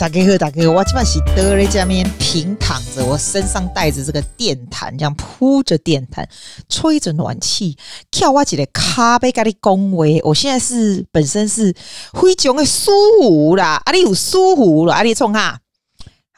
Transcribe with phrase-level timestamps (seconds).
[0.00, 6.26] 大家好，大家好，我今晚是得了这边平躺着，我身上带着这个电毯，这样铺着电毯，
[6.70, 7.76] 吹着暖气，
[8.10, 10.18] 跳我几个咖啡咖喱恭维。
[10.24, 11.76] 我现在是本身是
[12.14, 12.90] 非常的舒
[13.20, 15.58] 服啦，啊，你有舒服了，啊，你冲哈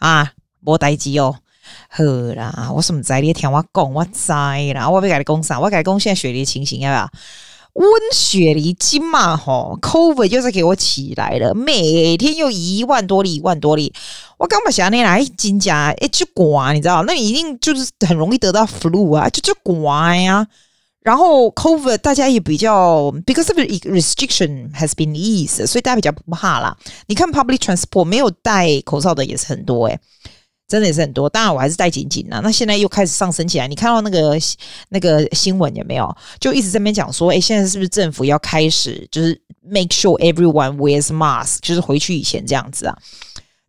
[0.01, 0.33] 啊，
[0.65, 1.37] 无代志哦，
[1.89, 2.03] 好
[2.35, 4.33] 啦，我什么在你听我讲，我知
[4.75, 5.61] 啦，我要跟你讲啥？
[5.61, 7.09] 我跟你讲现在雪梨情形要不要？
[7.75, 13.93] 温雪梨金嘛吼，COVID 又是给我起来了，每天又一万多例，一万多例。
[14.37, 20.47] 我刚把想那来金家哎，就刮，你知道，那你一定就是很容易得到 flu 啊，就就刮呀。
[21.01, 26.77] 然后 COVID 大家也比较，because of restriction has been eased，所以大家比较不怕啦。
[27.07, 29.99] 你看 public transport 没有戴口罩的也是很多诶、
[30.73, 32.41] 真的也是很多，当然我还是戴紧紧的。
[32.41, 34.39] 那现在又开始上升起来，你看到那个
[34.89, 36.17] 那个新闻有没有？
[36.41, 42.97] 就一直在那边讲说，哎，现在是不是政府要开始就是 make sure everyone wears mask，就是回去以前这样子啊？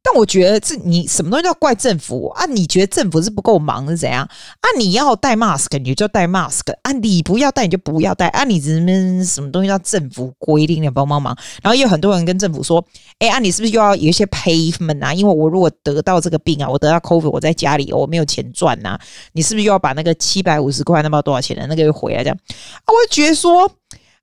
[0.06, 2.46] 但我觉得这你什么东西都要怪政府啊？
[2.46, 4.24] 你觉得政府是不够忙是怎样？
[4.26, 11.34] 啊，你要戴 mask 你就戴 mask，啊，你不要戴你就不要戴，啊，你什么什么东西要政府规定的帮帮忙？
[11.62, 12.84] 然后有很多人跟政府说，
[13.20, 15.14] 哎，啊，你是不是又要有一些 payment 啊？
[15.14, 19.00] 因为我如果得到这个病啊，我得到 COVID，我在家里我没有钱赚呐，
[19.32, 22.38] 你是不是又要把那个七百五十块那么多少钱的那个又回来这样？
[22.84, 23.66] 啊，我就觉得说，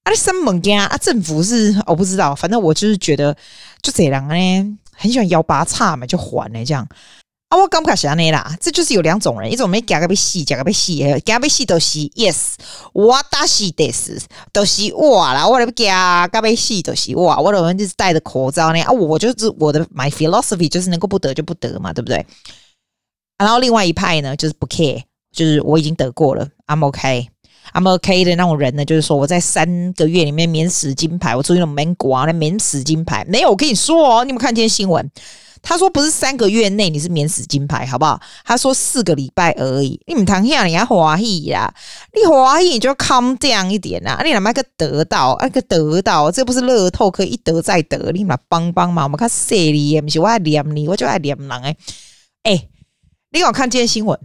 [0.02, 0.94] 啊，什么呀啊？
[0.94, 3.34] 啊，政府是我不知道，反正我就是觉得
[3.80, 4.76] 就这样呢。
[5.00, 6.86] 很喜欢摇八叉嘛，就还呢这样
[7.48, 7.56] 啊！
[7.56, 12.54] 我刚不开始那啦，这就是有两种人，一种没夹个被戏，夹个被戏，夹被戏都是 yes，
[12.92, 14.20] 我打戏的是
[14.52, 18.92] 都是我啦，我不夹个被戏都是我，我的人就是戴着口罩呢啊！
[18.92, 22.24] 我就是我的 my philosophy 就是能够不得就不得嘛，对不对？
[23.38, 27.28] 然后另外一派呢，就是不 care，就是我已经得过了，I'm OK。
[27.72, 33.24] I'm OK 的那种人呢，就是说我在三个月里面免死金牌，我出现了免挂的免死金牌。
[33.28, 35.10] 没有，我跟你说哦，你有没有看今天新闻？
[35.62, 38.18] 他说不是三个月内你是免死金牌，好不好？
[38.46, 40.00] 他说四个礼拜而已。
[40.06, 41.70] 你们谈下你要华裔呀？
[42.16, 44.22] 你华裔你就 calm down 一点啊！
[44.24, 45.36] 你哪么个得到？
[45.38, 48.10] 那个得到，这不是乐透，可以一得再得。
[48.12, 50.00] 你们帮帮忙，我们看谁哩？
[50.00, 51.76] 不是我爱念你，我就爱念人哎
[52.44, 52.68] 哎，
[53.30, 54.18] 你有看今天新闻？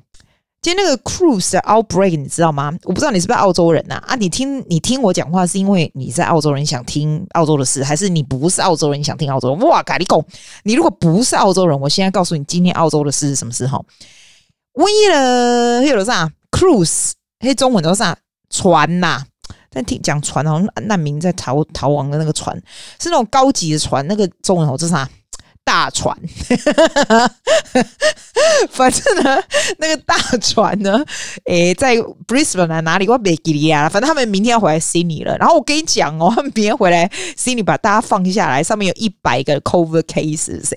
[0.66, 2.74] 今天那个 cruise outbreak 你知道吗？
[2.86, 4.02] 我不知道你是不是澳洲人呐？
[4.08, 9.54] 啊，你听你听我讲话是因为你在澳洲人想听澳洲的事，还是你不是澳洲人想听澳洲？
[9.62, 10.26] 哇，咖喱狗！
[10.64, 13.80] 你如果不是澳洲人，我现在告诉你，今天澳洲的事是什么事哈？
[14.74, 17.12] 为了有啥 cruise，
[17.42, 18.18] 嘿，中文都啥
[18.50, 19.26] 船呐、啊？
[19.70, 22.60] 但听讲船好像难民在逃逃亡的那个船，
[23.00, 25.08] 是那种高级的船，那个中文好这是啥？
[25.66, 26.16] 大船，
[28.70, 29.42] 反正呢，
[29.80, 31.04] 那个大船呢，
[31.46, 33.10] 诶、在 Brisbane 哪里？
[33.10, 33.90] 我没记得啊。
[33.90, 35.36] 反正他们明天要回来悉尼了。
[35.38, 40.72] 然后我跟你讲哦，他们明天回来悉尼，把大家放下来，上面有一百个 cover cases。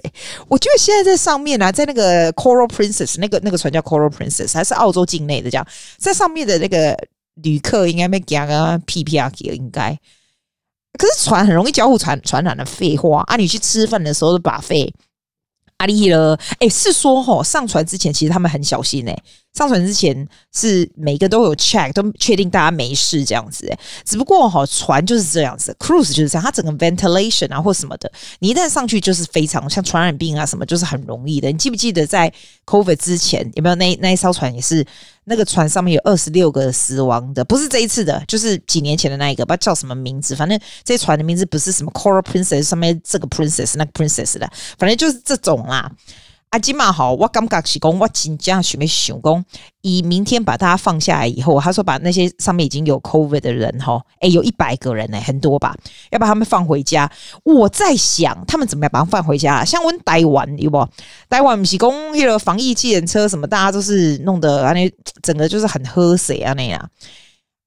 [0.48, 5.66] 我觉得现在在上面呢、啊，在那个 Coral Princess 那个那个船叫 Coral Princess，还是澳洲境内的这样，
[5.98, 6.96] 在上面的那个
[7.42, 9.98] 旅客应该没加个 PPR 应该。
[10.98, 13.36] 可是船很容易交互传传染的废话啊！
[13.36, 14.92] 你去吃饭的时候都把肺
[15.78, 19.16] 阿力了，哎，是说吼上船之前其实他们很小心诶、
[19.54, 23.78] 上船之前是每个都有 check，都确定大家没事这样子诶。
[24.04, 28.10] 只不过哈船就是这样子，cruise 就是这样，它整个 ventilation 啊或什么的，
[28.40, 31.48] 你一旦上去就是非常像传染病啊什么，就是很容易的。
[31.52, 32.32] 你记不记得在
[32.66, 34.84] COVID 之前有没有那那一艘船也是
[35.28, 45.90] 那个船上面有二十六个死亡的，不是这一次的，就是几年前的那一个，不知道叫什么名字，反正这船的名字不是什么 Coral Princess 上面这个 princess 那个 princess 的，反正就是这种啦。
[46.50, 49.44] 阿金嘛好，我感觉是讲，我真正想要想讲，
[49.82, 55.76] 以明天把大家放下来以后，他说把那些上面已经有 COVID 的人哈，诶，有一百个人呢，很多吧，
[56.10, 57.10] 要把他们放回家。
[57.44, 59.62] 我在想，他们怎么样把他放回家？
[59.62, 60.88] 像我们台湾有不？
[61.28, 64.90] 台湾不是讲那个防疫计程车什么，大家都是弄得啊，那
[65.22, 66.90] 整个就是很喝水啊那样。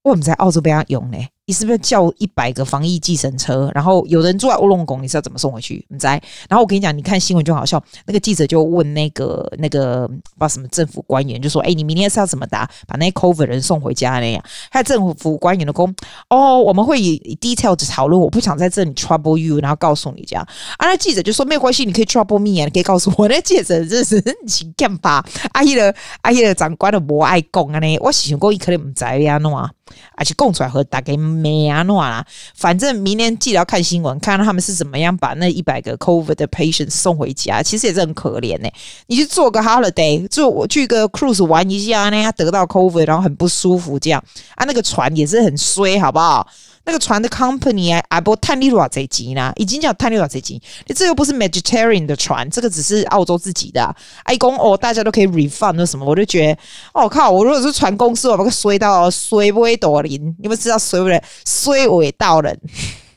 [0.04, 1.18] 我们在澳洲被他用呢。
[1.52, 3.70] 你是不是叫一百个防疫计程车？
[3.76, 5.86] 然后有人住在乌龙宫，你是要怎么送回去？
[5.90, 6.08] 你知？
[6.08, 6.22] 然
[6.52, 7.84] 后我跟你讲，你看新闻就好笑。
[8.06, 12.66] 那个记者就问那个那个不知道什么政府官员，就说：“哎，你明天是要怎么打？
[12.88, 15.94] 把那些 COVID 人送回家那样？”还有政府官员的工
[16.30, 18.22] 哦，我们会以 details 讨论。
[18.22, 20.48] 我不想在这里 trouble you，然后告诉你这样。
[20.78, 25.22] 啊，那记者就说：“没有关系，你可以 trouble me 啊，你可以告诉我。”那记者真是很干吧？
[25.52, 27.98] 阿姨的阿姨的长官都不爱讲啊呢。
[28.00, 29.70] 我喜欢讲，伊可能唔知呀，弄啊，
[30.16, 31.12] 而且讲出来和大家
[31.42, 32.26] 没啊诺啦。
[32.56, 37.62] 反正明年记得要看新闻，看看他们是怎么样把那一百个 COVID 的 patient 送回家。
[37.64, 38.70] 其实也是很可怜呢。
[39.08, 44.24] 你去做个 holiday，做我去个 cruise 玩一下呢，他得到 COVID，然后很不舒服这样
[44.56, 44.66] 啊。
[44.66, 46.48] 那个船也是很衰，好不好？
[46.84, 49.54] 那个船的 company 啊，阿波探利多少这级呢？
[49.56, 50.62] 已经叫探利多少这级？
[50.88, 53.96] 你这又不是 Magitarian 的船，这个只是澳洲自己的、啊。
[54.24, 56.62] 哎，公哦，大家都可以 refund 那什么，我就觉得，
[56.94, 57.30] 哦靠！
[57.30, 61.24] 我如果是船公司，我把它衰到衰不会多零，你们知道衰不衰？
[61.46, 62.60] 衰尾到人，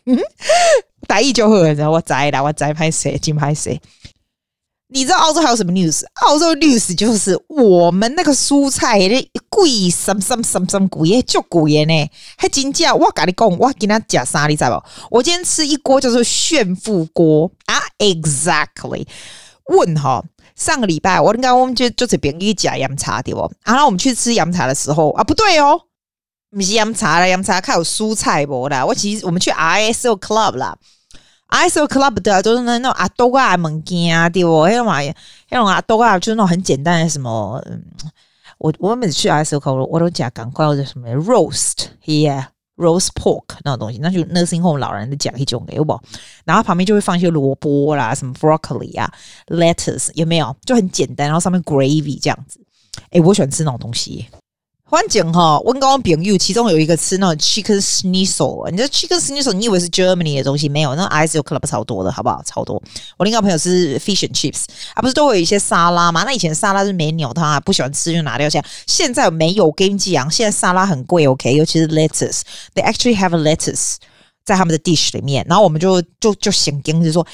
[1.08, 3.16] 大意就会，然后我栽了，我栽拍谁？
[3.19, 3.81] 金拍谁？
[4.94, 6.05] 你知道澳洲还有什么 news？
[6.25, 12.11] 澳洲 news 就是我们那个蔬菜的贵什么什么什么什么贵，就贵呢。
[12.37, 12.94] 还真假？
[12.94, 14.46] 我跟你讲，我跟他讲啥？
[14.46, 15.17] 你知道不？
[15.17, 19.05] 我今天吃一锅叫做炫富锅啊！Exactly。
[19.76, 20.23] 问哈，
[20.55, 23.50] 上个礼拜我应该我们就就这边给你讲洋茶对不？
[23.64, 25.81] 然后我们去吃洋茶的时候啊，不对哦，
[26.52, 28.87] 不是洋茶了，洋茶看有蔬菜不啦？
[28.87, 30.79] 我其实我们去 ISO Club 啦。
[31.54, 34.62] ISO Club 的都是那那种阿多啊物件啊，对不？
[34.64, 34.98] 还有嘛，
[35.50, 37.80] 那种阿多啊，就是那种很简单的什么，嗯、
[38.58, 45.96] 我我每次去 ISO Club 我都讲赶快或者什么 roast yeah，roast pork 那种东西，那就 nursing home 老人的讲一种，有不？
[46.44, 49.08] 然后旁边就会放一些萝卜啦，什么 broccoli 啊
[49.46, 50.56] ，lettuce 有没有？
[50.66, 52.58] 就很简单，然后上面 gravy 这样子。
[53.10, 54.26] 哎，我喜欢吃那种东西。
[54.90, 60.69] 反正哈，温高朋友其中有一个吃那种 chicken schnitzel，你知道 chicken schnitzel，你以为是 Germany 的东西？
[60.69, 62.42] 没有，那 ISO Club 超多的，好不好？
[62.44, 62.81] 超多。
[63.16, 64.64] 我另外一个朋友是 fish and chips，
[64.94, 66.22] 啊，不是都会有一些沙拉吗？
[66.25, 68.62] 那以前沙拉是没鸟汤啊，不喜欢吃就拿掉下。
[68.86, 73.96] 现在没有，我跟你讲，现在沙拉很贵，OK，尤其是 lettuce，they actually have a lettuce
[74.44, 77.26] 在他们的 dish 里面，然后我们就就就想跟着说。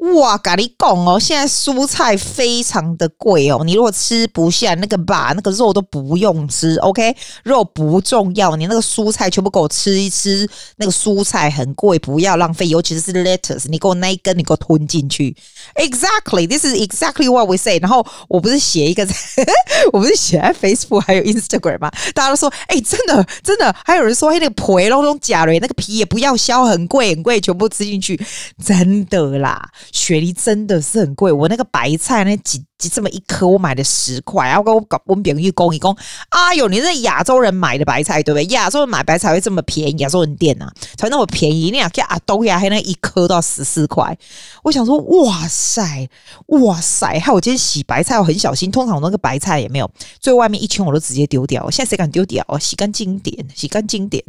[0.00, 1.20] 哇，咖喱贡哦！
[1.20, 7.14] 现在蔬菜非常的贵哦，你如果吃不下那个吧，那个肉都不用吃，OK？
[7.42, 10.48] 肉不重要，你那个蔬菜全部给我吃一吃。
[10.76, 15.36] 那个蔬菜很贵，不要浪费，尤其是 lettuce，你给我那一根，你给我吞进去。
[15.74, 17.78] Exactly，this is exactly what we say。
[17.78, 19.06] 然后我不是写一个，
[19.92, 21.90] 我不是写在 Facebook 还有 Instagram 吗？
[22.14, 28.18] 大家都说，哎、真的真的，还有人说，哎，那个皮都用假的，那个皮也不要削，很贵很贵，全部吃进去，
[28.64, 29.68] 真的啦。
[29.92, 35.96] 雪梨真的是很贵，我那个白菜那几几这么一颗，我买的十块，然后跟我搞我们别人一公一公，
[36.30, 38.44] 哎呦，你是亚洲人买的白菜对不对？
[38.54, 39.96] 亚洲人买白菜会这么便宜？
[39.98, 44.16] 亚洲人店呐、啊、才那么便宜，你俩看啊，东呀，还那一颗到十四块。
[44.62, 46.08] 我想说，哇塞，
[46.46, 47.18] 哇塞！
[47.18, 49.90] 还有我今天洗白菜，我很小心，通常我那个白菜也没有，
[50.20, 51.70] 最外面一圈我都直接丢掉。
[51.70, 52.44] 现在谁敢丢掉？
[52.58, 54.24] 洗干净点，洗干净点。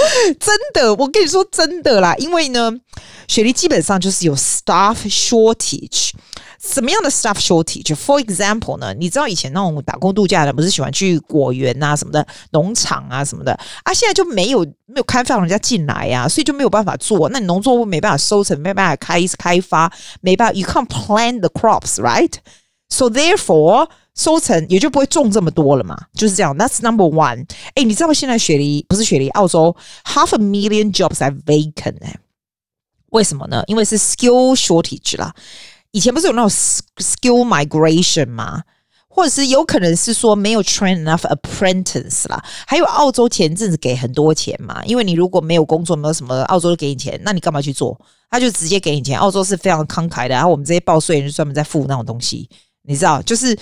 [0.40, 2.72] 真的，我跟你说真的啦，因为呢，
[3.28, 6.10] 雪梨基本上就是有 staff shortage。
[6.62, 17.30] 什么样的 staff shortage？For example 呢，你知道以前那种打工度假的，不是喜欢去果园啊什么的，农场啊什么的啊，现在就没有没有开放人家进来呀、所以就没有办法做。
[17.30, 26.56] 那你农作物没办法收成，没办法开开发，没办法，you can't plant the crops，right？So therefore 收成也就不会种这么多了嘛，就是这样。
[26.56, 27.46] That's number one。
[27.74, 29.74] 哎，你知道现在雪梨不是雪梨，澳洲
[30.04, 32.18] half a million jobs are vacant 哎，
[33.10, 33.62] 为什么呢？
[33.66, 35.34] 因为是 skill shortage 啦。
[35.92, 36.50] 以前不是有那种
[36.98, 38.62] skill migration 吗？
[39.08, 42.44] 或者是有可能是说没有 train enough apprentice 啦。
[42.66, 47.98] 还有澳洲前阵子给很多钱嘛，因为你如果没有工作，没有什么，澳洲都给你钱，那你干嘛去做？
[48.28, 49.18] 他就直接给你钱。
[49.18, 52.48] 澳洲是非常慷慨的，然后我们这些报税人就专门在付那种东西，
[52.82, 53.56] 你知道，就是。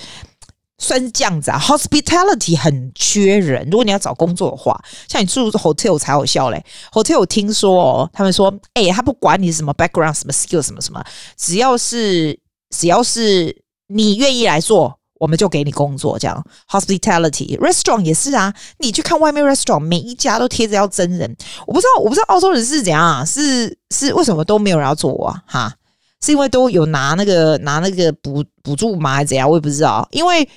[0.79, 3.69] 算是这样子啊，hospitality 很缺人。
[3.69, 6.65] 如果你要找工作的话，像你住 hotel 才好笑嘞。
[6.93, 11.05] hotel 听说哦，他们说，哎、他不管你什么 background、什么 skill、什么什么，
[11.37, 12.39] 只要是
[12.71, 16.17] 只要是你愿意来做，我们就给你工作。
[16.17, 21.37] 这样 hospitality restaurant 也是啊，你去看外面 restaurant，每一家都贴着要真人。
[21.67, 25.43] 我不知道，我不知道澳洲人是怎样啊，是是为什么都没有人要做啊？
[25.45, 25.75] 哈。
[26.21, 29.15] 是因为都有拿那个拿那个补补助吗？
[29.15, 29.49] 还是怎样？
[29.49, 30.07] 我也不知道。
[30.11, 30.49] 因为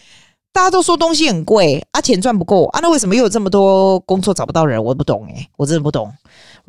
[0.51, 4.83] 大家都说东西很贵啊，钱赚不够啊，那为什么又有这么多工作找不到人？
[4.83, 6.11] 我不懂诶，我真的不懂。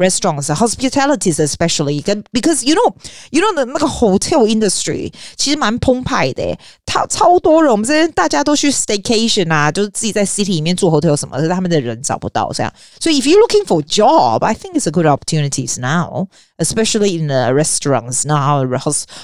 [0.01, 2.93] Restaurants, hospitalities especially，跟 because you know
[3.31, 7.71] you know 的那个 hotel industry 其实蛮澎湃的，他超多人。
[7.71, 12.71] 我们这边大家都去 staycation 啊，就是自己在 city 里面住 hotel 什么，但是他们的人找不到这样。
[12.99, 16.27] 所以 if you're looking for a job, I think it's a good opportunities now,
[16.57, 18.65] especially in the restaurants now,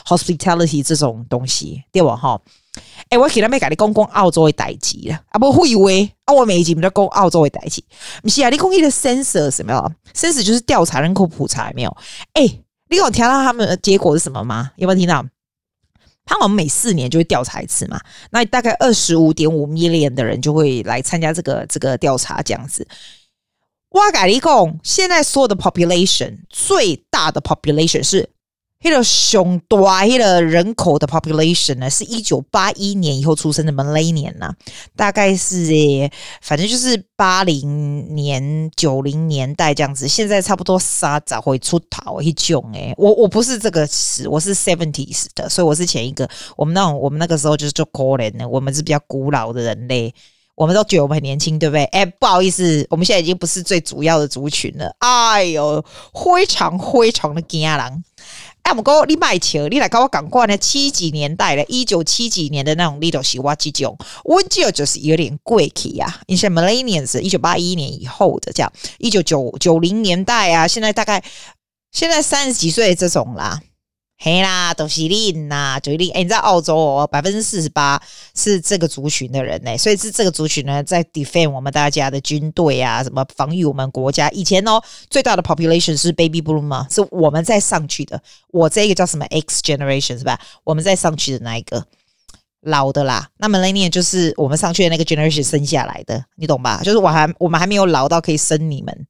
[0.06, 2.16] hospitality 这种东西，对吧？
[2.16, 2.42] 哈。
[3.11, 7.83] 哎、欸，我给他们讲你讲讲澳洲的代志啦，啊不会为啊，我每一集都讲澳洲的代志。
[8.23, 9.83] 不是啊，你讲伊个 census 什么呀
[10.15, 11.97] ？census 就是调查人口普查，没有？
[12.35, 14.73] 哎、欸，你有听到他们的结果是什么吗？
[14.77, 15.25] 有没有听到？
[16.27, 17.99] 他们每四年就会调查一次嘛，
[18.31, 22.87] 那大概二十五点五 million 的人就会来参加这个这个调查，这样子。
[23.93, 28.29] 哇，改立讲，现在所有的 population 最大的 population 是
[28.81, 34.53] 那个熊大那个人口的 population 呢，是一九八一年以后出生的 millennial 呐，
[34.95, 35.59] 大概是，
[36.41, 40.07] 反正就是八零年、九零年代这样子。
[40.07, 46.29] 现在差不多啥早会出头一种诶，我我不是这个词，我是 seventies 的，所以我是前一个。
[46.57, 50.15] 我们那种我们那个时候就是做可怜的，我们是比较古老的人类，
[50.55, 51.85] 我们都觉得我们很年轻，对不对？
[51.87, 54.95] 哎，不好意思，我们现在已经不是最主要的族群了。
[55.01, 58.05] 哎呦，非常非常的惊人。
[58.69, 60.55] 那么哥，你卖球，你来跟我讲过呢？
[60.59, 66.21] 七几年代的，一九七几年的那种 little 西瓜这种，温就就是有点贵气啊。
[66.27, 71.25] 你像 millennials，一九八一年以后的，这样一九九九零年代啊，现在大概
[71.93, 73.59] 现在三十几岁这种啦。
[74.21, 76.11] 嘿啦，都是零呐，就零。
[76.11, 78.03] 哎，你知道澳洲哦，百分之四十八
[78.35, 84.29] 是这个族群的人呢，所以是这个族群呢在 defend 我们大家的军队啊，什么防御我们国家。
[84.31, 88.21] 以前哦，最大的 population 是 baby boomer，是我们在上去的。
[88.51, 90.41] 我这个叫什么 X generation 是吧？
[90.65, 91.87] 我们在上去的那一个
[92.63, 93.29] 老的啦。
[93.37, 96.81] 那 Malenia 就是我们上去的那个 generation 生下来的，你懂吧？
[96.83, 99.07] 就是我还我们还没有老到可以生你们。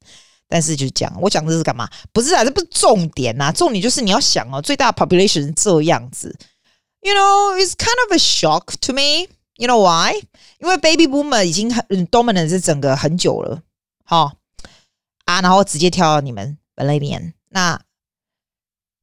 [0.49, 1.87] 但是就讲，我讲这是干嘛？
[2.11, 3.52] 不是啊，这不是重点呐、啊。
[3.52, 6.35] 重点就是你要想哦，最大 population 是这样子
[7.02, 9.28] ，you know, it's kind of a shock to me.
[9.57, 10.14] You know why？
[10.59, 13.61] 因为 baby boomer 已经很 dominant 是整个很久了，
[14.05, 14.33] 好
[15.26, 17.78] 啊，然后直接跳到你们 millennial，那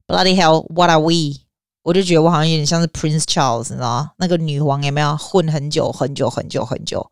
[0.08, 1.42] bloody hell，what are we？
[1.82, 7.08] 我就觉得我好像有点像是 Prince Charles，你知道那个女皇有没有混很久很久很久很久？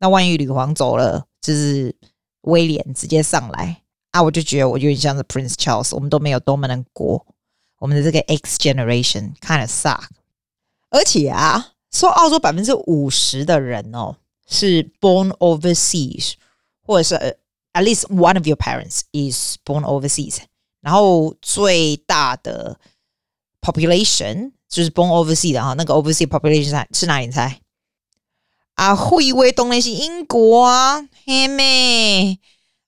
[0.00, 1.94] 那万一女皇走了，就是。
[2.42, 4.22] 威廉直接上来啊！
[4.22, 7.26] 我就觉得我有点像是 Prince Charles，我们都没有多么能过
[7.78, 10.04] 我们的这个 X generation kind of suck。
[10.90, 14.16] 而且啊，说澳洲百分之五十的人哦
[14.46, 16.34] 是 born overseas，
[16.82, 17.38] 或者是
[17.74, 20.38] at least one of your parents is born overseas。
[20.80, 22.78] 然后最大的
[23.60, 27.26] population 就是 born overseas 的哈，那个 overseas population 是哪里？
[27.26, 27.60] 你猜？
[28.74, 32.38] 啊，会以为当然是英国啊，嘿妹？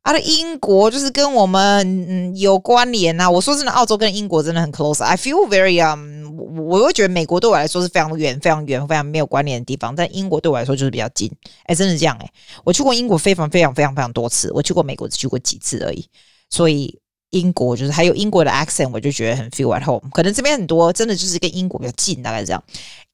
[0.01, 3.31] 啊，英国就是跟我们嗯有关联呐、啊。
[3.31, 5.05] 我说真的，澳洲跟英国真的很 close。
[5.05, 11.31] I feel very um，我我会觉得美国对我来说是非常远、非常远、非常没有关联的地方，但英国对我来说就是比较近。
[11.65, 12.31] 哎，真的是这样哎，
[12.65, 16.09] 我去过英国非常非常非常非常多次，我去过美国只去过几次而已，
[16.49, 16.99] 所以。
[17.31, 20.11] 英国就是还有英国的 accent，我就觉得很 feel at home。
[20.11, 22.63] 可能这边很多真的就是跟英国比较近，大概是这样。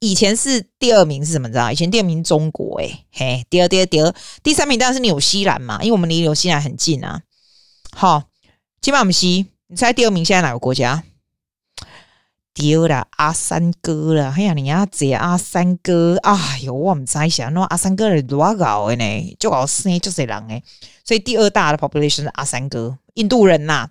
[0.01, 1.49] 以前是第二名是什么？
[1.49, 1.71] 你知道？
[1.71, 7.23] 以前第二名中国、欸，诶嘿，第二、第二、第二，第三名当然是纽西兰嘛，因为我们离纽西兰很近啊。
[7.93, 8.25] 好，
[8.81, 11.03] 今晚我们西，你猜第二名现在哪个国家？
[12.59, 19.37] 丢了阿三哥了，哎呀，你阿姐阿三哥，哎哟，我们猜想，那阿三哥是多高的呢？
[19.39, 20.63] 就搞生就是人诶，
[21.05, 23.91] 所以第二大的 population 是阿三哥，印度人呐、啊，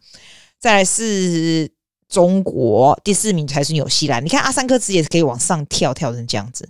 [0.59, 1.71] 再来是
[2.09, 4.25] 中国，第四名才是纽西兰。
[4.25, 6.67] 你看阿三哥直接可以往上跳，跳成这样子。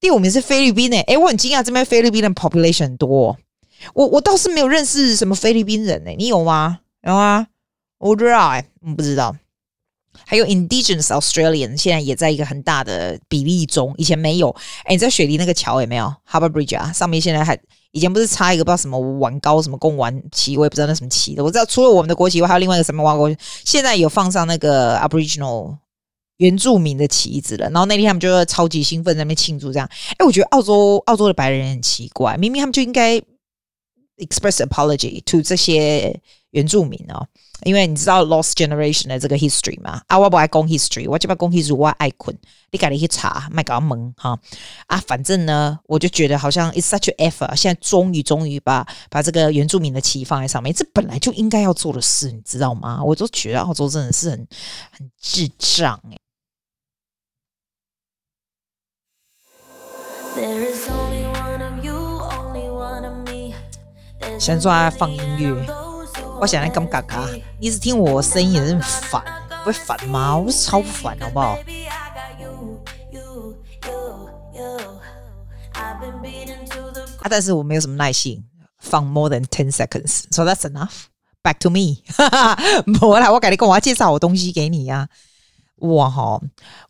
[0.00, 3.38] 第五名是菲律宾诶，诶，我很惊讶，这边菲律宾的 population 很多，
[3.94, 6.80] 我我倒是没有认识什么菲律宾人诶，你有吗？
[7.02, 7.46] 有啊，
[7.98, 9.36] 我不知道诶，我不知道。
[10.26, 14.48] 还有 Indigenous Australian 现在也在一个很大的比例中，以前没有。
[14.84, 16.92] 哎，你在雪梨那个桥有没有 Harbour Bridge 啊？
[16.92, 17.58] 上面现在还
[17.92, 21.44] 以前不是插一个不知道什么玩高什么贡丸旗，我也不知道那什么旗的。
[21.44, 23.24] 我知道除了我们的国旗外，还有另外一个什么碗糕，
[23.64, 25.76] 现在有放上那个 Aboriginal
[26.38, 27.68] 原住民的旗子了。
[27.70, 29.88] 然后那天他们就超级兴奋在那边庆祝，这样。
[30.16, 33.18] 哎，我觉得澳洲澳洲的白人很奇怪，明明他们就应该
[34.16, 36.18] express apology to 这些
[36.50, 37.26] 原住民哦。
[37.64, 40.02] 因为你知道 lost generation 的这个 history 嘛？
[40.08, 42.36] 啊，我不爱讲 history，我这边讲 history，我爱困。
[42.70, 44.38] 你赶紧去查，卖搞懵哈
[44.86, 44.96] 啊！
[45.06, 47.54] 反正呢，我就觉得好像 it's such an effort。
[47.54, 53.04] 现在终于终于把把这个原住民的旗放在上面，这本来就应该要做的事，你知道吗？
[53.04, 54.48] 我都觉得澳洲真的是很
[54.90, 56.16] 很智障哎。
[64.38, 65.81] 现在放音乐。
[66.42, 67.24] 我想来干嘎嘎，
[67.60, 69.22] 一直听我声音也是很烦，
[69.60, 70.36] 不会烦吗？
[70.36, 71.56] 我超烦，好不好？
[77.20, 78.42] 啊，但是我没有什么耐性，
[78.80, 81.04] 放 more than ten seconds，so that's enough.
[81.44, 82.58] Back to me， 哈哈，
[83.02, 85.08] 我来，我赶紧跟我要介绍我东西给你呀、
[85.78, 85.86] 啊。
[85.86, 86.40] 哇哈，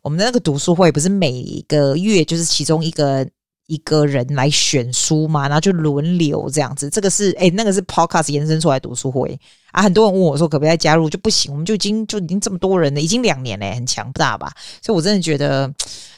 [0.01, 3.29] 我们的那个读书会不是每个月就是其中一个。
[3.67, 6.89] 一个人来选书嘛，然后就轮流这样子。
[6.89, 9.39] 这个是哎、那个是 Podcast 延伸出来读书会
[9.71, 9.81] 啊。
[9.81, 11.51] 很多人问我说可不可以再加入，就不行。
[11.51, 14.51] 我们就已经就已经这么多人了，已经两年了，很强大吧？
[14.81, 15.73] 所以我真的觉得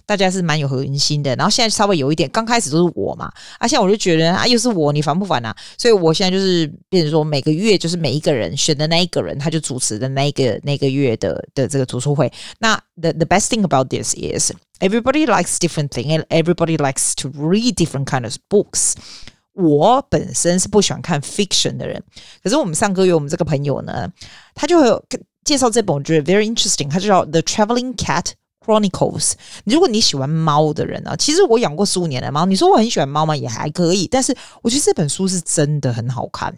[0.05, 1.35] 大家是蛮有恒心的。
[1.35, 5.55] 然后现在稍微有一点，刚开始都是我嘛，啊，现在我就觉得啊，又是我，你烦不烦啊？
[5.77, 12.31] 所以我现在就是变成说，每个月就是每一个人选的那一个人，他就主持的那个那个月的的这个读书会。
[12.59, 17.29] 那 the the best thing about this is everybody likes different thing and everybody likes to
[17.29, 18.93] read different kind of books。
[19.53, 22.03] 我本身是不喜欢看 fiction 的人，
[22.43, 24.11] 可是我们上个月我们这个朋友呢，
[24.53, 25.01] 他就会
[25.45, 28.31] 介绍这本，我觉得 very interesting，他就叫 The Traveling Cat
[28.65, 29.33] Chronicles。
[29.65, 33.35] 如果你喜欢猫的人啊，其实我养过十五年的猫，你说我很喜欢猫吗？
[33.35, 36.55] 也还可以，但是我觉得这本书是真的很好看。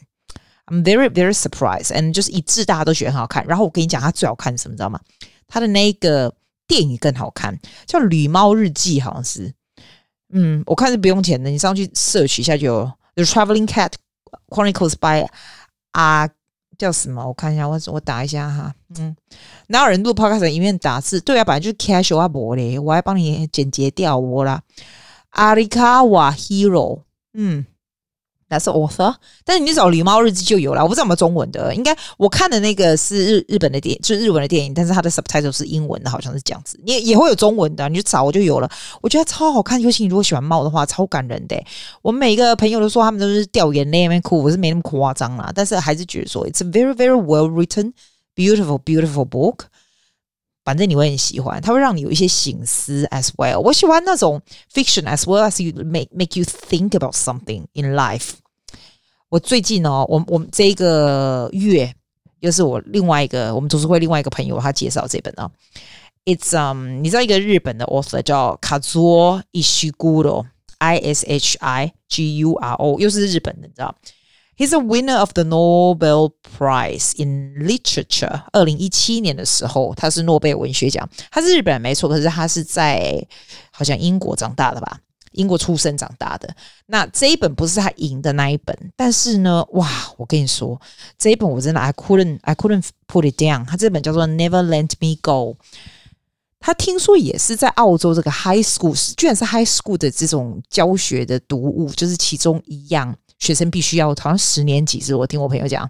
[0.67, 3.45] I'm very very surprised，and 就是一致大家都觉得很好看。
[3.45, 4.99] 然后我跟你讲，它最好看是什么，你知道吗？
[5.47, 6.33] 它的那个
[6.67, 9.53] 电影更好看，叫《旅猫日记》，好像是。
[10.33, 12.91] 嗯，我看是不用钱的，你上去 search 一下就有。
[13.15, 13.93] The Traveling Cat
[14.49, 15.27] Chronicles by
[15.93, 16.29] 阿，
[16.77, 17.25] 叫什么？
[17.25, 18.73] 我看一下，我我打一下哈。
[18.97, 19.15] 嗯，
[19.67, 21.19] 哪有人录 podcast 里面打字？
[21.21, 24.61] 对啊，本来就是 casual 啊，博嘞，我还帮你剪辑掉我啦。
[25.31, 27.01] 阿里卡瓦 Hero，
[27.33, 27.65] 嗯。
[28.49, 29.13] 那是 author，
[29.43, 30.81] 但是你找《狸猫日记》就有了。
[30.81, 36.79] 我不知道有没有中文的，应该我看的那个是日日本的电影，就是日文的电影，但是它的 subtitle 是英文的，好像是这样子。
[36.85, 38.69] 也，也会有中文的，你就找我就有了。
[39.01, 41.61] 我觉得超好看，尤其你如果喜欢猫的话，超感人的。
[42.01, 47.91] 我们每一个朋友都说他们都是掉眼泪那边哭，我是没那么夸张啦，但是还是觉得说 it's a very very well written,
[48.35, 49.65] beautiful beautiful book。
[50.67, 53.57] 反正你会很喜欢，它会让你有一些醒思 as well。
[53.57, 54.41] 我喜欢那种
[54.73, 58.31] fiction as well as you make make you think about something in life。
[59.29, 61.89] 我最近哦，我我们这一个月
[62.41, 65.49] 又是我另外一个我们读书会另外一个朋友他介绍这本啊
[66.25, 73.95] ，It's um，你知道一个日本的 author 叫 Kazuo Ishiguro，I S H I G U R O，又是日本的，你知道
[74.57, 78.43] ？He's a winner of the Nobel Prize in Literature。
[78.51, 81.07] 二零一七年的时候，他是诺贝尔文学奖。
[81.31, 83.25] 他是日本人没错，可是他是在
[83.71, 84.99] 好像英国长大的吧？
[85.33, 86.49] 英国出生长大的，
[86.87, 89.87] 那这一本不是他赢的那一本，但是呢，哇，
[90.17, 90.81] 我跟你说，
[91.19, 93.63] 这一本我真的 I couldn't I couldn't put it down。
[93.63, 95.57] 他这本叫做 Never Let Me Go，
[96.59, 105.89] 他听说也是在澳洲这个 high school，居然是 high school 的这种教学的读物，就是其中一样学生必须要，好像十年级是我听我朋友讲，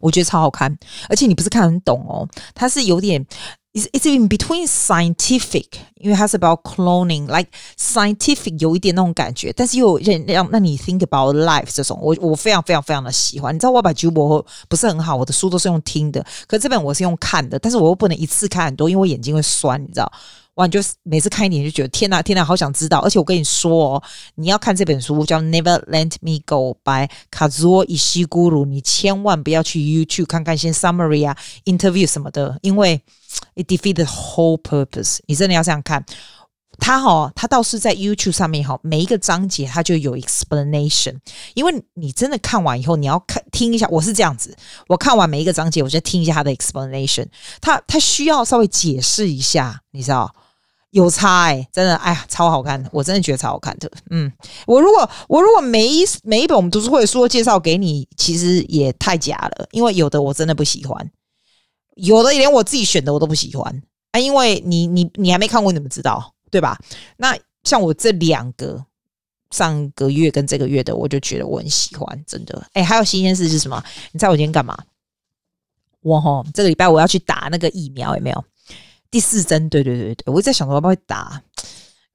[0.00, 0.76] 我觉得超好看，
[1.08, 3.26] 而且你不是看很懂哦，它是有点。
[3.74, 13.54] It's it's in between scientific，因为它是 about cloning，like scientific 有一点那种感觉，但是又让让让你 think about life 这种，我我非常非常非常的喜欢。
[13.54, 14.22] 你知道我把剧本
[14.68, 20.12] 不是很好，我的书都是用听的，可这本我是用看的，但是我又不能一次看很多，因为我眼睛会酸，你知道。
[20.54, 20.66] 哇！
[20.66, 22.98] 你就每次看一点就觉得天哪，天哪，好想知道。
[22.98, 24.02] 而且我跟你说哦，
[24.34, 31.34] 你要看这本书叫《Never Let Me Go》by Kazuo Ishiguro，你千万不要去 YouTube 看看一些 summary 啊、
[31.64, 33.00] interview 什么的，因为
[33.54, 35.20] it defeat the whole purpose。
[35.26, 36.04] 你真的要这样看。
[36.78, 41.16] 他哈，他倒是在 YouTube 上面哈，每一个章节他就有 explanation。
[41.54, 43.86] 因为你真的看完以后，你要看听一下。
[43.88, 44.54] 我是这样子，
[44.88, 47.26] 我看完每一个章节，我就听一下他的 explanation。
[47.60, 50.34] 他他需要稍微解释一下，你知道。
[50.92, 52.88] 有差哎、真的，哎呀，超好看的！
[52.92, 53.90] 我真的觉得超好看的。
[54.10, 54.30] 嗯，
[54.66, 61.10] 我如果我如果每一每一本我们读书会说介绍给你，其实也太假了，因为有的我真的不喜欢，
[61.96, 66.34] 有的连我自己选的我都不喜欢啊，因为你你你还没看过，你怎么知道？
[66.50, 66.78] 对吧？
[67.16, 68.84] 那像我这两个
[69.50, 72.62] 上个月跟这个月的，我就觉得我很喜欢，真的。
[72.74, 73.82] 哎，还有新鲜事是什么？
[74.12, 74.78] 你猜我今天干嘛？
[76.02, 78.44] 我吼，这个礼拜我要去打那个疫苗，有没有？
[79.12, 81.40] 第四针，对对对对，我在想说要不要打，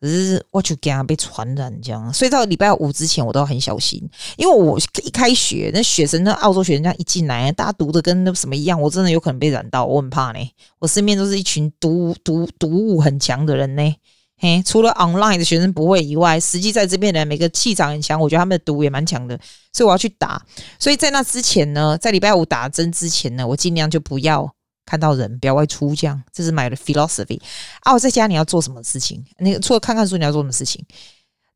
[0.01, 4.01] 可是我就惊被传染这样，所以到礼拜五之前我都要很小心，
[4.35, 10.39] 因为我一开学，那学生那澳洲学生这样一进来，大家读的跟那什么一样，我真的有可能被染到，我很怕呢。
[10.79, 13.95] 我身边都是一群毒毒毒物很强的人呢，
[14.37, 19.39] 嘿，除了 online 的学生不会以外，实际在这边的每个气场很强，我觉得他们的毒也蛮强的，
[19.71, 20.43] 所以我要去打。
[20.79, 24.51] 所以在那之前呢，在礼拜五打针之前呢，我尽量就不要。
[24.87, 27.39] 看到人不要外出，这样，这是 my philosophy
[27.81, 27.91] 啊！
[27.93, 29.23] 我在家你要做什么事情？
[29.37, 30.83] 那个除了看看书，你要做什么事情？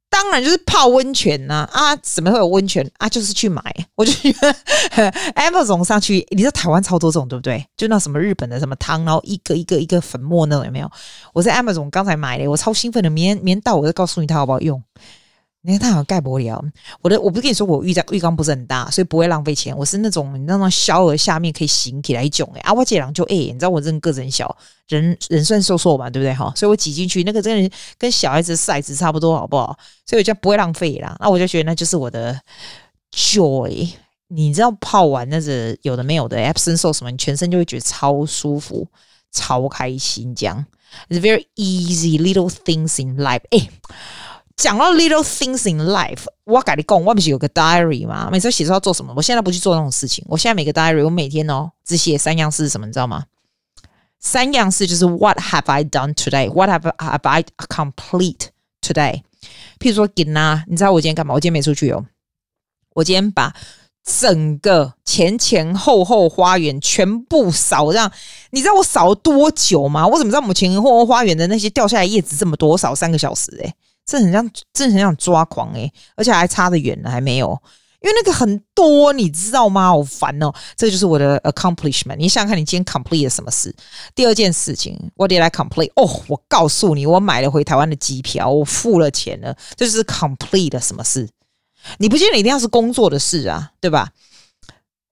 [0.09, 1.65] 当然就是泡温泉呐！
[1.71, 3.07] 啊，怎么会有温泉啊？
[3.07, 3.63] 就是去买，
[3.95, 4.53] 我就觉得
[5.35, 7.65] Amazon 上去，你知道台湾超多这种对不对？
[7.77, 10.91] 就那什么日本的什么汤，然后一个一个一个粉末那种有没有？
[11.31, 14.83] 我在 Amazon 刚才买的，我超兴奋的，明天明天到我就告诉你它好不好用。
[15.63, 16.63] 你看它好像盖玻璃哦，
[17.01, 19.77] 我的我不是跟你说我浴缸浴缸不是很大，所以不会浪费钱。
[19.77, 24.55] 我是那种你那种小而下面可以行起来一种诶啊，我这样就诶，你知道我这个子很小，
[24.87, 26.51] 人人算瘦瘦嘛，对不对哈？
[26.55, 29.77] 所以我挤进去那个真的跟小孩子 size 差不多，好不好？
[30.05, 31.15] 所以我就不会浪费啦。
[31.19, 32.39] 那我就觉得那就是我的
[33.15, 33.89] joy。
[34.33, 38.87] 你知道泡完那是有的没有的 Epsom salt 什么，你全身就会觉得超舒服、
[39.31, 40.65] 超开心这样。
[41.09, 43.41] It's very easy little things in life。
[43.51, 43.69] 哎，
[44.61, 48.29] 讲到 little things in life，我跟你讲，我不是有个 diary 吗？
[48.31, 50.23] 每次写出要做什么，我现在不去做那种事情。
[50.27, 53.25] 我现在每个 diary，我每天哦只写三样事，什么你知道吗？
[54.19, 58.49] 三样事就是 What have I done today？What have have I complete
[58.83, 59.23] today？
[59.79, 61.33] 譬如说，给啊，你知道我今天干嘛？
[61.33, 62.05] 我今天没出去哦。
[62.93, 63.55] 我今天把
[64.03, 68.11] 整个前前后后花园全部扫，这样
[68.51, 70.05] 你知道我扫了多久吗？
[70.07, 72.69] 我怎么知道我们前前后后花园的那些掉下来叶子这么多？
[72.69, 73.73] 我扫三个小时诶、
[74.05, 77.47] 这很像，这很想抓狂诶、而且还差得远了，还没有，
[78.01, 79.89] 因为那个很多，你知道吗？
[79.89, 80.51] 好烦哦！
[80.75, 82.15] 这就是我的 accomplishment。
[82.17, 83.73] 你想想看，你今天 complete 了什么事？
[84.15, 85.91] 第二件事情，What did I complete？
[85.95, 91.29] 哦，我告诉你，我买了回台湾的机票，我付了钱了，这就是 complete 了什么事？
[91.99, 94.11] 你不见得一定要是工作的事啊，对吧？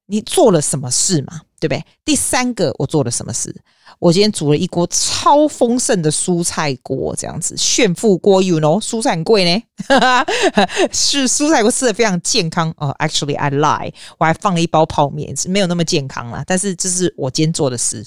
[0.07, 1.41] 你做了什么事嘛？
[1.59, 1.85] 对不对？
[2.03, 3.55] 第三个，我做了什么事？
[3.99, 9.63] 我今天煮了一锅超丰盛的蔬菜锅，这样子炫富锅，you know，蔬菜很贵呢，
[10.91, 12.95] 是蔬菜锅吃的非常健康哦。
[12.99, 16.43] Actually, I lie，我还放了一包泡面，没有那么健康啦。
[16.47, 18.05] 但是这是我今天做的事。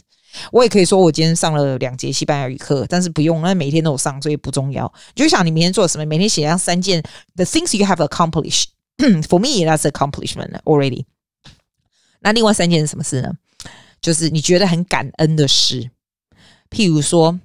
[0.51, 4.91] 我也可以说我今天上了两节西班牙语课，但是不用，那每天都有上，所以不重要。
[5.15, 7.03] 就想你明天做什么，每天写上三件
[7.37, 8.65] the things you have accomplished。
[9.29, 11.05] For me, that's accomplishment already。
[12.21, 13.35] 那另外三件是什么事呢？
[14.03, 15.89] 就是你觉得很感恩的事，
[16.69, 17.39] 譬如说，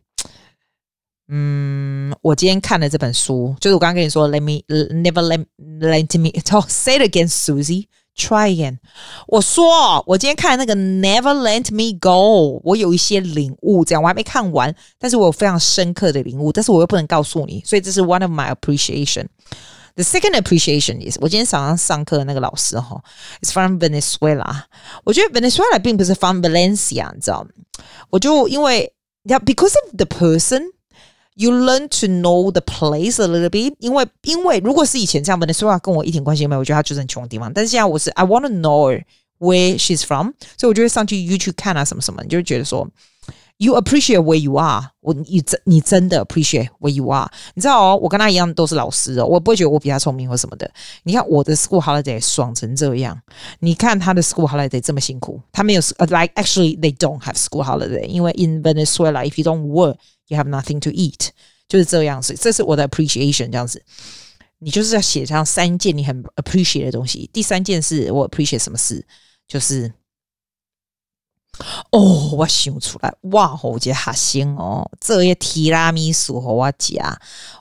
[1.30, 5.46] 嗯，我今天看了这本书，就是我刚刚跟你说，Let me never let
[5.80, 6.67] let me talk.
[6.67, 7.86] Say it again, Susie.
[8.17, 8.80] Try again。
[9.28, 19.28] 我说，我今天看那个 Never Let Me Go，我有一些领悟，这样我还没看完，但是我有非常深刻的领悟，但是我又不能告诉你，所以这是 one of my appreciation。
[19.97, 23.03] The second appreciation is，我今天早上上课的那个老师哈，
[23.43, 24.62] is from Venezuela。
[25.05, 27.51] 我觉得 Venezuela 并不是 from Valencia，你知道吗？
[28.11, 28.93] 我就因为，
[29.25, 37.51] because of the person。You learn to know the place a little bit，因为因为如果是以前这样的说话跟我一点关系都没有，我觉得他就是很穷的地方。
[37.51, 39.03] 但是现在我是 I want to know
[39.38, 42.87] where she's from，所以我就会上去 YouTube 看啊什么什么，你就会觉得说
[43.58, 47.28] You appreciate where you are，我你真你真的 appreciate where you are。
[47.56, 50.72] 你知道哦，我跟他一样都是老师哦，我不会觉得我比他聪明或什么的。
[51.04, 53.20] 你看我的 school holiday 爽成这样，
[53.60, 59.65] 你看他的 school holiday 这么辛苦，他没有 like actually they don't have school holiday，因为 in Venezuela if you don't
[59.65, 59.98] work。
[60.30, 61.30] You have nothing to eat，
[61.70, 62.36] 就是这样子。
[62.36, 63.82] 这是我的 appreciation，这样子。
[64.60, 67.30] 你就是要写上三件你很 appreciate 的东西。
[67.32, 69.06] 第三件事，我 appreciate 什么事？
[69.48, 69.89] 就是。
[71.91, 74.89] 哦，我想出来，哇，好这哈香哦！
[75.00, 76.96] 这些提拉米苏和我吃，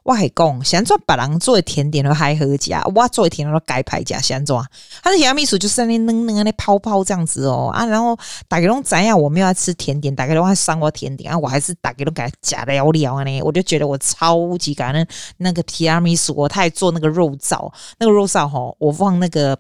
[0.02, 4.64] 我还讲，想做别人做的甜点都还好吃，我做的甜点都该排假，想做。
[5.02, 9.18] 他的提拉米苏就是那嫩嫩那泡泡这样子哦啊，然后大家拢怎样？
[9.18, 13.42] 我没有要吃甜点，大家拢爱上我甜点啊，我还是大家拢给他加料料呢。
[13.42, 15.06] 我就觉得我超级感恩
[15.38, 19.58] 那个提拉米苏，他还做那个肉燥，那个肉燥吼，我放那个，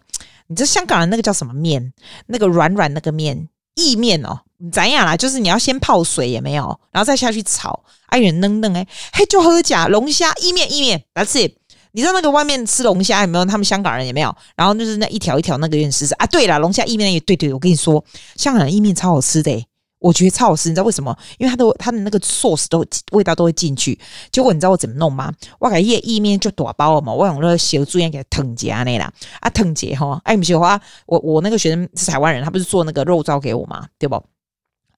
[0.48, 1.92] 你知道香港人那个叫什么面？
[2.26, 3.48] 那个软软那个面。
[3.76, 4.40] 意面哦，
[4.72, 5.16] 怎样啦？
[5.16, 11.52] 就是你要先泡水也没有，然后再下去炒，哎，有点嫩嫩哎，嘿，就喝假龙虾意面意面，That's it。
[11.92, 13.44] 你知道那个外面吃龙虾有没有？
[13.46, 14.34] 他们香港人有没有？
[14.54, 16.26] 然后就是那一条一条那个有点湿湿啊。
[16.26, 19.66] 对了，龙虾意面也对对，我跟你说，香港人意面超好吃的。
[20.06, 21.16] 我觉得超好吃，你知道为什么？
[21.38, 23.98] 因为它的它的那个 sauce 都味道都会进去。
[24.30, 25.32] 结果你知道我怎么弄吗？
[25.58, 30.20] 我给叶意面就打包了嘛，我用那个小猪眼给它烫结那啦，啊烫结哈。
[30.22, 33.84] 哎，不是话，我我那个学生是台湾人，他不是做那个肉燥给我吗？
[33.98, 34.22] 对不？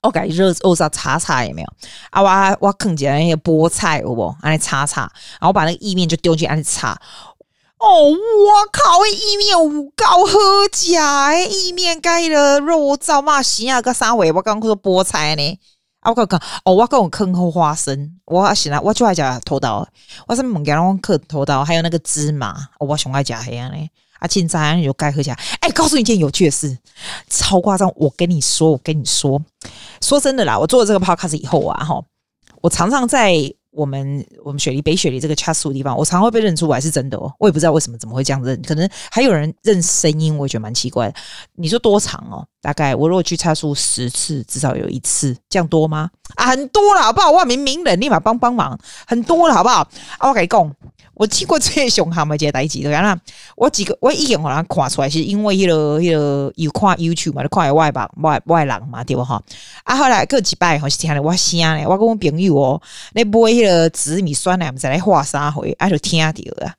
[0.02, 1.68] 我给热肉燥擦擦有没有？
[2.10, 4.34] 啊我我烫结那些菠菜有不？
[4.42, 7.00] 啊擦擦，然后把那个意面就丢进去，啊擦。
[7.78, 9.06] 哦，我靠！
[9.06, 10.36] 意面有够好
[10.72, 10.92] 吃，
[11.48, 14.32] 意面盖了肉燥嘛，咸啊个啥味？
[14.32, 15.58] 我刚刚说菠菜呢，
[16.00, 19.86] 啊我刚刚哦，我刚刚坑好花生，我喜欢我就爱加土豆，
[20.26, 23.88] 我是猛给我嗑土豆，还有那个芝麻，哦、我喜欢加黑啊嘞，
[24.18, 25.38] 啊青菜有盖喝起来。
[25.60, 26.76] 哎，告诉你一件有趣的事，
[27.30, 27.92] 超夸张！
[27.94, 29.40] 我跟你说，我跟你说，
[30.00, 32.02] 说真的啦，我做了这个 podcast 以后啊，哈，
[32.60, 33.54] 我常常在。
[33.70, 37.32] 我们我们雪梨北雪梨这个恰苏的地方，我常会被认出来，是真的哦。
[37.38, 41.14] 我也不知道为什么怎么会这样认，可能还有人认声音，我也觉得蛮奇怪的。
[41.56, 42.46] 你说多长哦？
[42.60, 46.10] 大概我如果去恰苏十次，至少有一次，这样多吗？
[46.34, 47.30] 啊，很多了，好不好？
[47.30, 49.88] 我明名人立马帮帮忙，很多了，好不好？
[50.18, 50.74] 啊，我跟你讲。
[51.14, 53.20] 我去过最凶悍的这个代志，对啊，
[53.56, 59.42] 我几个我已经给人看出来，是因为迄、那个迄、那个有看 YouTube 嘛，看外吧外外人嘛，对不哈？
[59.82, 62.80] 啊，后来过几摆吼是听了我声咧，我跟我朋友哦，
[63.14, 66.26] 那买迄个紫米酸奶，我们再来画三回，啊就听到
[66.64, 66.74] 啊，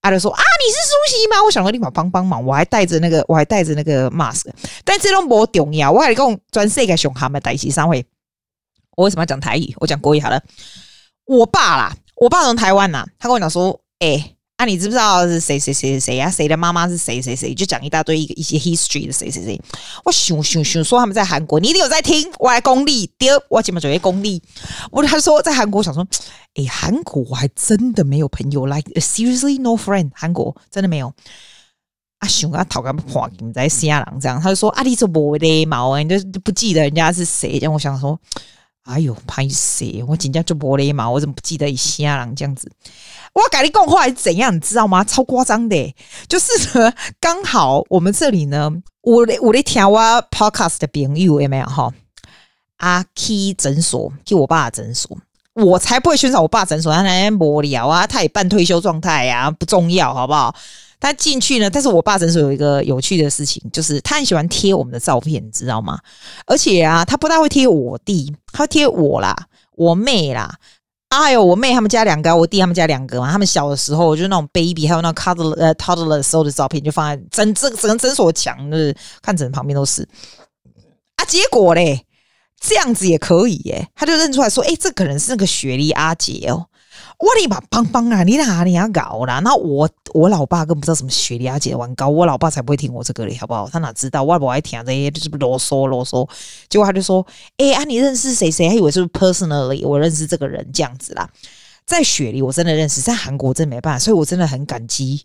[0.00, 1.42] 啊就说啊你是苏西吗？
[1.44, 4.46] 我想说立马帮帮忙，我还带着那个我还带着那个 mask，
[4.84, 8.04] 但这种不重要，我跟你讲，全世界凶悍的代志三回。
[8.96, 9.74] 我为什么要讲台语？
[9.78, 10.42] 我讲国语好了。
[11.24, 16.28] 我爸啦，我爸从台湾呐，他跟我讲说，哎、啊，你知不知道是谁谁谁谁呀？
[16.28, 17.54] 谁的妈妈是谁谁谁？
[17.54, 19.60] 就讲一大堆一个一些 history 的谁谁谁。
[20.04, 22.28] 我熊熊熊说他们在韩国，你一定有在听。
[22.40, 24.42] 我来公立，第二我基本准备公立。
[24.90, 26.04] 我他说在韩国，想说，
[26.54, 30.10] 哎、韩国我还真的没有朋友，like seriously no friend。
[30.12, 31.14] 韩国真的没有。
[32.18, 37.60] 啊，熊啊，讨个破你在西亚郎这样，他就说啊，你这没礼貌啊，你就不记得人家是谁？
[37.62, 38.18] 然后我想说，
[38.88, 40.02] 哎呦，拍谁？
[40.08, 42.70] 我紧张就没礼貌，我怎么不记得一下郎这样子？
[43.34, 45.04] 我跟你讲话是怎样，你知道吗？
[45.04, 45.94] 超夸张的，
[46.26, 48.72] 就是呢，刚好我们这里呢，
[49.02, 51.92] 我我的听我 podcast 的朋友有没有哈？
[52.78, 55.14] 阿 K 诊所，去我爸的诊所，
[55.52, 60.54] 我才不会宣传我爸诊所，他那天无聊啊，他也半退休状态呀，不重要，好不好？
[61.00, 65.98] 他进去呢，但是我爸诊所有一个有趣的事情，就是他很喜欢贴我们的照片，你知道吗？
[66.46, 69.34] 而且啊，他不大会贴我弟，他贴我啦，
[69.76, 70.56] 我妹啦。
[71.08, 73.32] 啊，还有我妹他们家两个，我弟他们家两个嘛。
[73.32, 80.06] 他们小的时候，就是那种 baby，还有那种 toddler 呃 toddler 的时候的照片，就放在整这整个诊所墙，就是看诊旁边都是。
[81.16, 82.04] 啊，结果嘞，
[82.60, 86.66] 这样子也可以耶，他就认出来说，哎、欸，这可能是那个雪莉阿姐哦。
[87.18, 89.40] 我你把邦邦啊，你哪里要搞啦？
[89.40, 93.68] 那我我老爸更不知道什么雪莉阿姐玩高，我老爸才不会听我这个嘞，好不好？
[93.68, 94.22] 他哪知道？
[94.22, 96.28] 我不爱听这些，就是啰嗦啰嗦。
[96.68, 97.26] 结果他就说
[97.58, 98.68] ：“哎、啊，你认识谁谁？
[98.68, 101.28] 还以为是 personally，我认识这个人这样子啦。
[101.84, 105.24] 在雪梨我真的认识，在韩国真没办法，所以我真的很感激，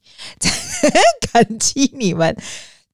[1.31, 2.35] 感激你们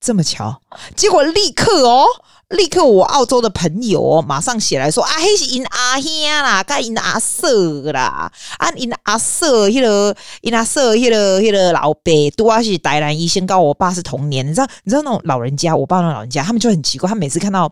[0.01, 0.61] 这么巧。
[0.95, 2.05] 结果立刻哦。”
[2.49, 6.09] 立刻，我澳洲的朋友，马上写来说啊，嘿是因阿兄
[6.41, 14.67] 啦，跟因阿色啦，啊因阿婶迄个因阿婶迄个迄个老伯，拄啊是台南医生，告我爸是同年，你知道？
[14.83, 17.69] 你知道那种老人家，我爸那种老人家，他们就很奇怪，他每次看到，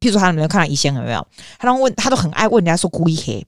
[0.00, 1.26] 譬如说他有没有看到医生有没有？
[1.58, 3.44] 他都问，他都很爱问人家说故意黑。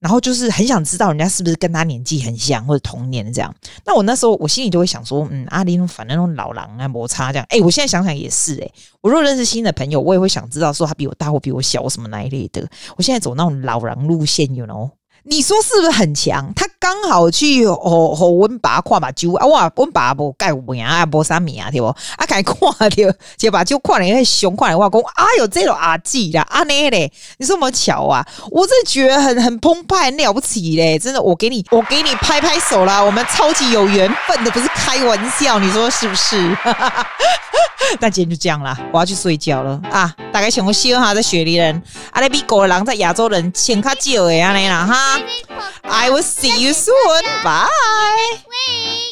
[0.00, 3.52] 然后就是很想知道人家是不是跟他年纪很像或者同年这样。
[3.84, 7.46] 那我那时候我心里就会想说，嗯，阿林反正那种老狼啊摩擦这样。
[7.50, 12.68] 哎，我现在想想也是哎、我如果认识新的朋友，我也会想知道说他比我大或比我小什么那一类的。
[12.96, 14.90] 我现在走那种老狼路线，you know。
[15.24, 16.52] 你说是不是很强？
[16.54, 21.86] 他刚好去和和温爸看把酒啊，哇，温爸无盖有名啊，无啥名啊，对不？
[21.86, 22.88] 啊，看看到
[23.36, 28.26] 就把酒看了，那熊看了，我讲啊，有这种阿记啦，阿内嘞，你说么巧啊？
[28.50, 30.98] 我真觉得很很澎湃，很了不起嘞！
[30.98, 36.56] 真的，我给你，我给你拍拍手啦，我们超级有缘分的，不是开玩笑，你说是不是？
[38.00, 40.14] 那今天就这样啦，我要去睡觉了啊！
[40.32, 45.20] 大概想我希望哈，在雪梨人，阿那比狗的人在亚洲人钱较少的安尼啦哈。
[45.82, 47.22] I will see you soon.
[47.42, 49.07] Bye.